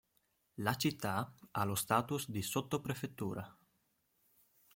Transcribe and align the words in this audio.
La 0.61 0.73
città 0.77 1.31
ha 1.51 1.63
lo 1.63 1.75
status 1.75 2.27
di 2.31 2.41
sottoprefettura. 2.41 3.55